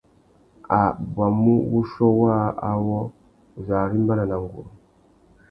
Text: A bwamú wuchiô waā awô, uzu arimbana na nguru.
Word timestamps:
A 0.77 0.77
bwamú 1.11 1.53
wuchiô 1.73 2.07
waā 2.21 2.45
awô, 2.71 2.99
uzu 3.57 3.71
arimbana 3.83 4.23
na 4.29 4.35
nguru. 4.43 4.69